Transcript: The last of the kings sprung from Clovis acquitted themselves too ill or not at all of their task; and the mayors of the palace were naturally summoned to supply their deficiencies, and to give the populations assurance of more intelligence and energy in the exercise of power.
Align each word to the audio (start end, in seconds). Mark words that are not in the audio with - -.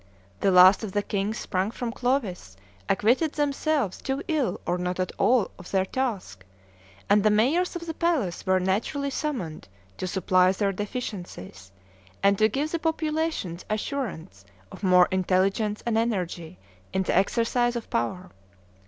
The 0.39 0.49
last 0.49 0.83
of 0.83 0.93
the 0.93 1.03
kings 1.03 1.37
sprung 1.37 1.69
from 1.69 1.91
Clovis 1.91 2.57
acquitted 2.89 3.33
themselves 3.33 4.01
too 4.01 4.23
ill 4.27 4.59
or 4.65 4.79
not 4.79 4.99
at 4.99 5.11
all 5.19 5.51
of 5.59 5.69
their 5.69 5.85
task; 5.85 6.43
and 7.07 7.21
the 7.21 7.29
mayors 7.29 7.75
of 7.75 7.85
the 7.85 7.93
palace 7.93 8.43
were 8.43 8.59
naturally 8.59 9.11
summoned 9.11 9.67
to 9.97 10.07
supply 10.07 10.53
their 10.53 10.71
deficiencies, 10.71 11.71
and 12.23 12.35
to 12.39 12.49
give 12.49 12.71
the 12.71 12.79
populations 12.79 13.63
assurance 13.69 14.43
of 14.71 14.81
more 14.81 15.07
intelligence 15.11 15.83
and 15.85 15.99
energy 15.99 16.57
in 16.91 17.03
the 17.03 17.15
exercise 17.15 17.75
of 17.75 17.87
power. 17.91 18.31